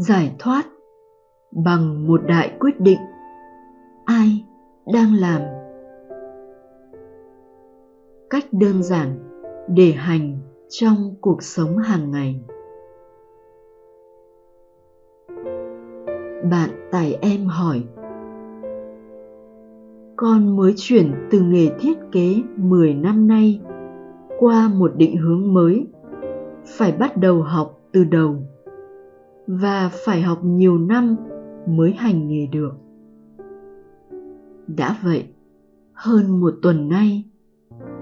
[0.00, 0.62] giải thoát
[1.52, 2.98] bằng một đại quyết định.
[4.04, 4.44] Ai
[4.92, 5.40] đang làm?
[8.30, 9.18] Cách đơn giản
[9.68, 10.38] để hành
[10.68, 12.40] trong cuộc sống hàng ngày.
[16.50, 17.84] Bạn tài em hỏi,
[20.16, 23.60] con mới chuyển từ nghề thiết kế 10 năm nay
[24.38, 25.86] qua một định hướng mới,
[26.66, 28.36] phải bắt đầu học từ đầu
[29.46, 31.16] và phải học nhiều năm
[31.66, 32.72] mới hành nghề được.
[34.66, 35.28] Đã vậy,
[35.92, 37.24] hơn một tuần nay,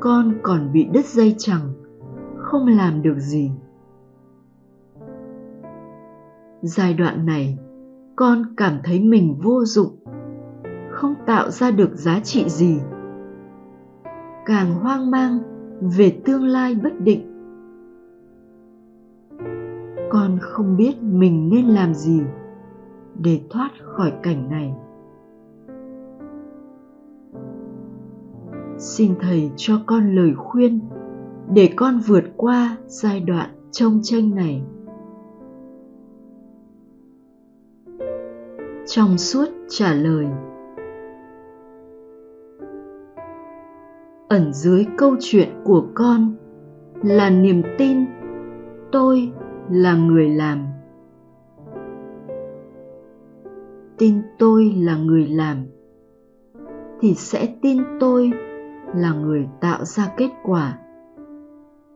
[0.00, 1.72] con còn bị đứt dây chẳng
[2.36, 3.50] không làm được gì.
[6.62, 7.58] Giai đoạn này,
[8.16, 10.04] con cảm thấy mình vô dụng,
[10.90, 12.78] không tạo ra được giá trị gì.
[14.46, 15.38] Càng hoang mang
[15.98, 17.29] về tương lai bất định
[20.20, 22.22] con không biết mình nên làm gì
[23.22, 24.74] để thoát khỏi cảnh này.
[28.78, 30.80] Xin thầy cho con lời khuyên
[31.54, 34.62] để con vượt qua giai đoạn trông tranh này.
[38.86, 40.26] Trong suốt trả lời,
[44.28, 46.34] ẩn dưới câu chuyện của con
[47.02, 48.04] là niềm tin
[48.92, 49.32] tôi
[49.70, 50.66] là người làm.
[53.98, 55.66] Tin tôi là người làm,
[57.00, 58.30] thì sẽ tin tôi
[58.94, 60.78] là người tạo ra kết quả,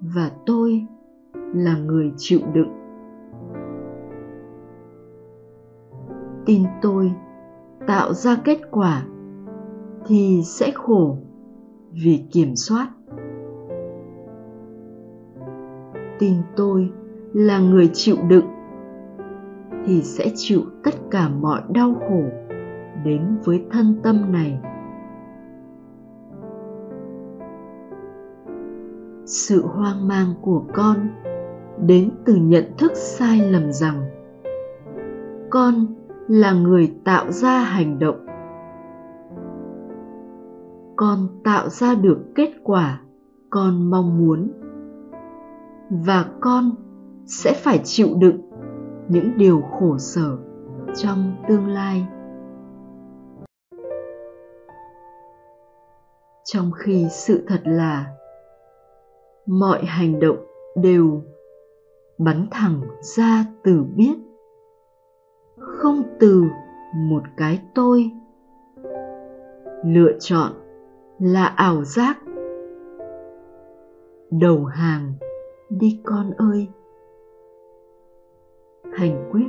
[0.00, 0.86] và tôi
[1.34, 2.72] là người chịu đựng.
[6.46, 7.12] Tin tôi
[7.86, 9.06] tạo ra kết quả,
[10.06, 11.16] thì sẽ khổ
[11.92, 12.90] vì kiểm soát.
[16.18, 16.90] Tin tôi
[17.36, 18.46] là người chịu đựng,
[19.86, 22.22] thì sẽ chịu tất cả mọi đau khổ
[23.04, 24.60] đến với thân tâm này.
[29.24, 30.96] Sự hoang mang của con
[31.86, 34.02] đến từ nhận thức sai lầm rằng
[35.50, 35.86] con
[36.28, 38.26] là người tạo ra hành động.
[40.96, 43.00] Con tạo ra được kết quả
[43.50, 44.50] con mong muốn
[45.90, 46.70] và con
[47.26, 48.40] sẽ phải chịu đựng
[49.08, 50.36] những điều khổ sở
[50.96, 52.06] trong tương lai.
[56.44, 58.06] Trong khi sự thật là,
[59.46, 60.36] mọi hành động
[60.76, 61.22] đều
[62.18, 64.14] bắn thẳng ra từ biết,
[65.56, 66.44] không từ
[66.94, 68.10] một cái tôi.
[69.84, 70.52] Lựa chọn
[71.18, 72.18] là ảo giác.
[74.30, 75.12] Đầu hàng,
[75.70, 76.68] đi con ơi
[78.96, 79.48] hành quyết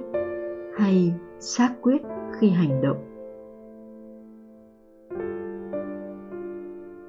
[0.77, 2.01] hay xác quyết
[2.39, 2.97] khi hành động.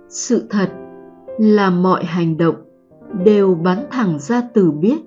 [0.09, 0.71] Sự thật
[1.39, 2.55] là mọi hành động
[3.25, 4.99] đều bắn thẳng ra từ biết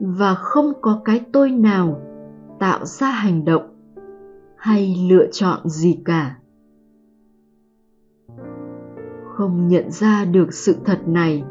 [0.00, 2.00] và không có cái tôi nào
[2.58, 3.62] tạo ra hành động
[4.56, 6.36] hay lựa chọn gì cả.
[9.24, 11.44] Không nhận ra được sự thật này,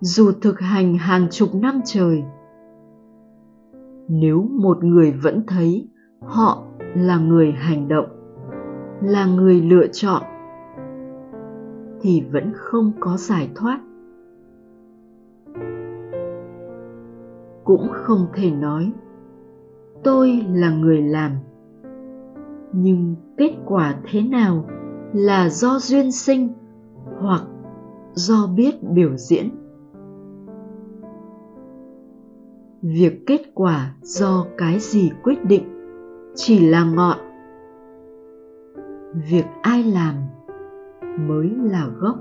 [0.00, 2.22] dù thực hành hàng chục năm trời
[4.08, 5.88] nếu một người vẫn thấy
[6.20, 8.06] họ là người hành động,
[9.02, 10.22] là người lựa chọn,
[12.00, 13.80] thì vẫn không có giải thoát.
[17.64, 18.92] Cũng không thể nói,
[20.04, 21.32] tôi là người làm.
[22.72, 24.64] Nhưng kết quả thế nào
[25.12, 26.48] là do duyên sinh
[27.20, 27.42] hoặc
[28.12, 29.65] do biết biểu diễn?
[32.82, 35.64] Việc kết quả do cái gì quyết định?
[36.34, 37.18] Chỉ là ngọn.
[39.30, 40.14] Việc ai làm
[41.18, 42.16] mới là gốc.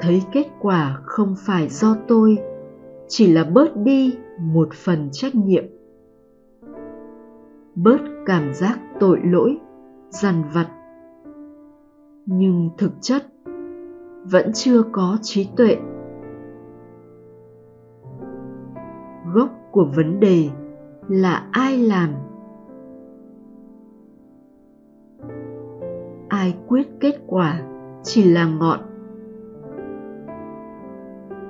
[0.00, 2.38] Thấy kết quả không phải do tôi,
[3.08, 5.64] chỉ là bớt đi một phần trách nhiệm.
[7.74, 9.58] Bớt cảm giác tội lỗi,
[10.10, 10.68] dằn vặt.
[12.26, 13.26] Nhưng thực chất
[14.24, 15.76] vẫn chưa có trí tuệ.
[19.70, 20.48] Của vấn đề
[21.08, 22.10] là ai làm.
[26.28, 27.60] Ai quyết kết quả
[28.02, 28.80] chỉ là ngọn.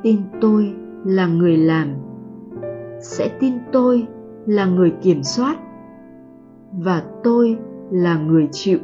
[0.02, 0.74] Tin tôi
[1.04, 1.88] là người làm.
[3.00, 4.06] Sẽ tin tôi
[4.46, 5.56] là người kiểm soát.
[6.72, 7.58] Và tôi
[7.90, 8.78] là người chịu.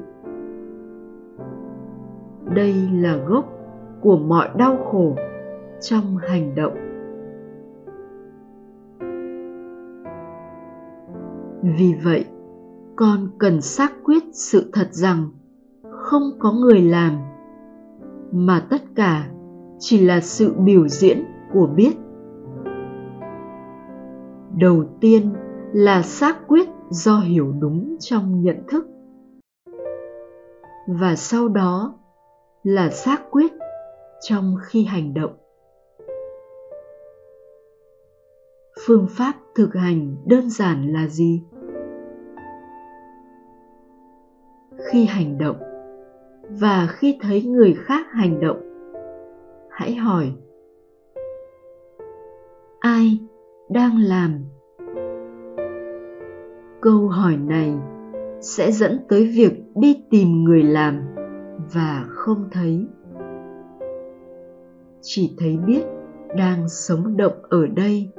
[2.54, 3.44] Đây là gốc
[4.00, 5.16] của mọi đau khổ
[5.80, 6.83] trong hành động.
[11.64, 12.24] Vì vậy,
[12.96, 15.30] con cần xác quyết sự thật rằng
[15.90, 17.18] không có người làm,
[18.32, 19.30] mà tất cả
[19.78, 21.96] chỉ là sự biểu diễn của biết.
[24.58, 25.32] Đầu tiên
[25.72, 28.86] là xác quyết do hiểu đúng trong nhận thức.
[30.86, 31.94] Và sau đó
[32.62, 33.52] là xác quyết
[34.20, 35.32] trong khi hành động.
[38.86, 41.42] Phương pháp thực hành đơn giản là gì?
[44.94, 45.56] Khi hành động
[46.50, 48.60] và khi thấy người khác hành động,
[49.70, 50.32] hãy hỏi,
[52.80, 53.18] ai
[53.70, 54.44] đang làm?
[56.80, 57.74] Câu hỏi này
[58.40, 61.02] sẽ dẫn tới việc đi tìm người làm
[61.74, 62.86] và không thấy.
[65.00, 65.82] Chỉ thấy biết
[66.36, 68.10] đang sống động ở đây.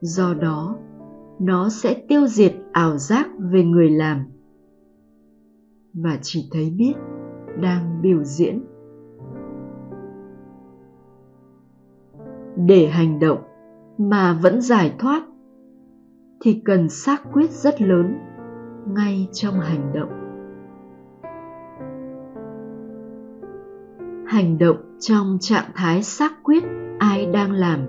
[0.00, 0.76] Do đó,
[1.38, 4.32] nó sẽ tiêu diệt ảo giác về người làm
[5.94, 6.94] và chỉ thấy biết
[7.60, 8.64] đang biểu diễn.
[12.56, 13.38] Để hành động
[13.98, 15.22] mà vẫn giải thoát
[16.40, 18.18] thì cần xác quyết rất lớn
[18.88, 20.08] ngay trong hành động.
[24.26, 26.64] Hành động trong trạng thái xác quyết
[26.98, 27.86] ai đang làm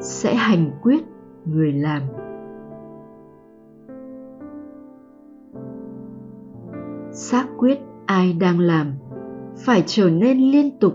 [0.00, 1.04] sẽ hành quyết
[1.44, 2.02] người làm.
[7.14, 8.92] Xác quyết ai đang làm,
[9.56, 10.94] phải trở nên liên tục.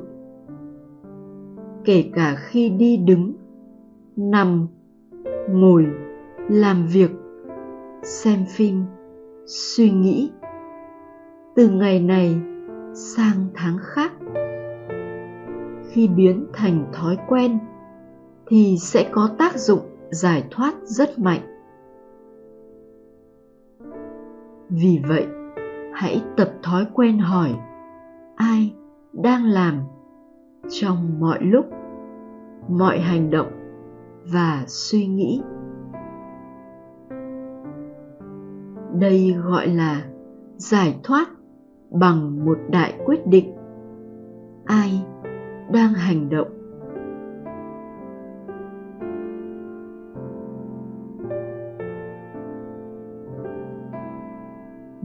[1.86, 3.34] Kể cả khi đi đứng,
[4.16, 4.68] nằm,
[5.50, 5.86] ngồi,
[6.50, 7.12] làm việc,
[8.04, 8.84] xem phim,
[9.46, 10.32] suy nghĩ.
[11.56, 12.42] Từ ngày này
[12.94, 14.12] sang tháng khác,
[15.90, 17.60] khi biến thành thói quen
[18.48, 19.82] thì sẽ có tác dụng
[20.12, 21.42] giải thoát rất mạnh.
[24.70, 25.26] Vì vậy
[26.00, 27.56] hãy tập thói quen hỏi,
[28.36, 28.74] ai
[29.14, 29.80] đang làm
[30.70, 31.66] trong mọi lúc,
[32.70, 33.48] mọi hành động
[34.34, 35.42] và suy nghĩ?
[39.00, 40.06] Đây gọi là
[40.58, 41.30] giải thoát
[41.92, 43.56] bằng một đại quyết định.
[44.66, 45.06] Ai
[45.72, 46.48] đang hành động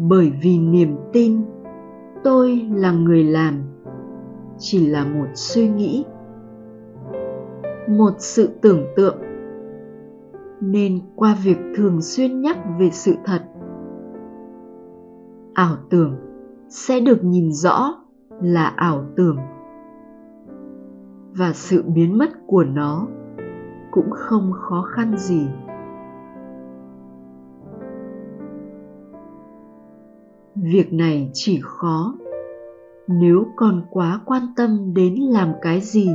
[0.08, 1.44] bởi vì niềm tin
[2.24, 3.62] tôi là người làm.
[4.58, 6.04] Chỉ là một suy nghĩ,
[7.88, 9.16] một sự tưởng tượng.
[10.60, 13.42] Nên qua việc thường xuyên nhắc về sự thật,
[15.54, 16.16] ảo tưởng
[16.68, 17.94] sẽ được nhìn rõ
[18.42, 19.36] là ảo tưởng.
[21.32, 23.06] Và sự biến mất của nó
[23.90, 25.46] cũng không khó khăn gì.
[30.54, 32.14] Việc này chỉ khó.
[33.06, 36.10] Nếu còn quá quan tâm đến làm cái gì?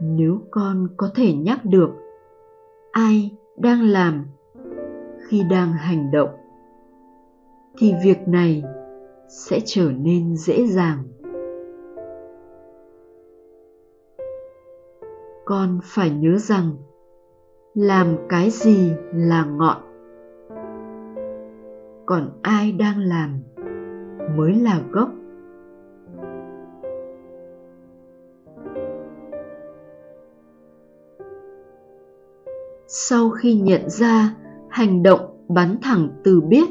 [0.00, 1.90] Nếu con có thể nhắc được
[2.92, 4.24] ai đang làm
[5.28, 6.30] khi đang hành động,
[7.78, 8.62] thì việc này
[9.28, 10.98] sẽ trở nên dễ dàng.
[15.44, 16.76] Con phải nhớ rằng
[17.74, 19.89] làm cái gì là ngọn
[22.10, 23.30] còn ai đang làm
[24.36, 25.10] mới là gốc.
[32.86, 34.34] Sau khi nhận ra
[34.68, 36.70] hành động bắn thẳng từ biết,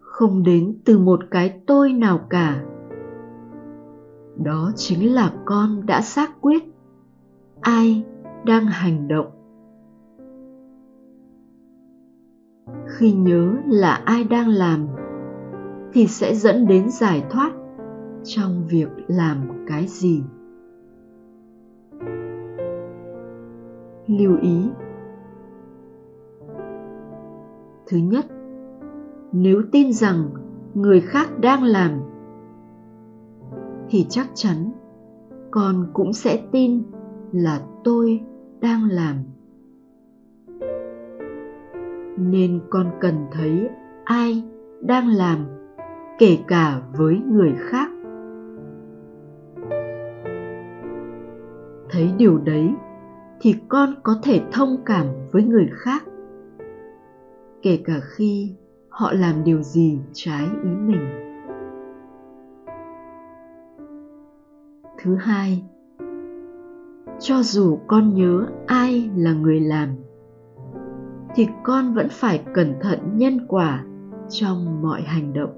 [0.00, 2.64] không đến từ một cái tôi nào cả,
[4.44, 6.62] đó chính là con đã xác quyết
[7.60, 8.04] ai
[8.44, 9.37] đang hành động.
[12.86, 14.86] Khi nhớ là ai đang làm,
[15.92, 17.52] thì sẽ dẫn đến giải thoát
[18.24, 20.22] trong việc làm cái gì.
[24.06, 24.70] Lưu ý.
[27.86, 28.26] Thứ nhất,
[29.32, 30.30] nếu tin rằng
[30.74, 31.90] người khác đang làm,
[33.88, 34.72] thì chắc chắn
[35.50, 36.82] con cũng sẽ tin
[37.32, 38.20] là tôi
[38.60, 39.16] đang làm
[42.18, 43.68] nên con cần thấy
[44.04, 44.44] ai
[44.80, 45.46] đang làm,
[46.18, 47.90] kể cả với người khác.
[51.90, 52.74] Thấy điều đấy,
[53.40, 56.04] thì con có thể thông cảm với người khác,
[57.62, 58.54] kể cả khi
[58.88, 61.08] họ làm điều gì trái ý mình.
[65.02, 65.64] Thứ hai,
[67.18, 69.88] cho dù con nhớ ai là người làm
[71.38, 73.84] thì con vẫn phải cẩn thận nhân quả
[74.28, 75.50] trong mọi hành động.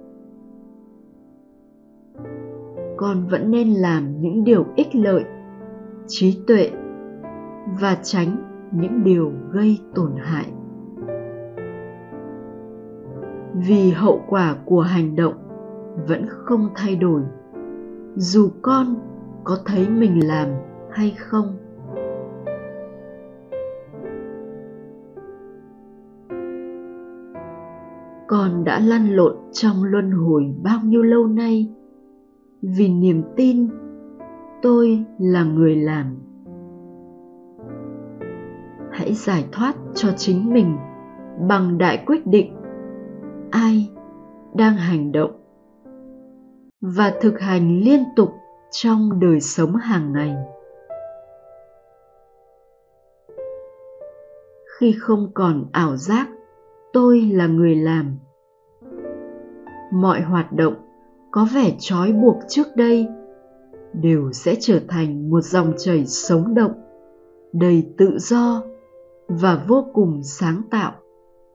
[2.96, 5.24] Con vẫn nên làm những điều ích lợi,
[6.06, 6.70] trí tuệ
[7.80, 8.36] và tránh
[8.72, 10.46] những điều gây tổn hại.
[13.54, 15.34] Vì hậu quả của hành động
[16.08, 17.22] vẫn không thay đổi,
[18.14, 18.86] dù con
[19.44, 20.48] có thấy mình làm
[20.90, 21.56] hay không
[28.64, 31.68] đã lăn lộn trong luân hồi bao nhiêu lâu nay.
[32.62, 33.68] Vì niềm tin,
[34.62, 36.16] tôi là người làm.
[38.90, 40.76] Hãy giải thoát cho chính mình
[41.48, 42.56] bằng đại quyết định
[43.50, 43.90] ai
[44.54, 45.30] đang hành động
[46.80, 48.30] và thực hành liên tục
[48.70, 50.36] trong đời sống hàng ngày.
[54.78, 56.28] Khi không còn ảo giác,
[56.92, 58.16] tôi là người làm
[59.90, 60.74] mọi hoạt động
[61.30, 63.08] có vẻ trói buộc trước đây
[63.92, 66.72] đều sẽ trở thành một dòng chảy sống động,
[67.52, 68.62] đầy tự do
[69.28, 70.92] và vô cùng sáng tạo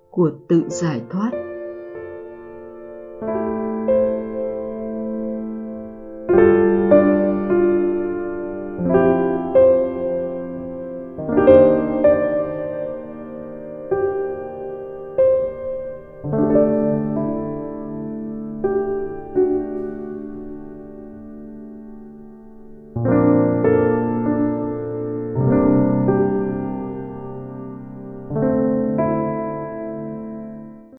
[0.09, 1.31] của tự giải thoát.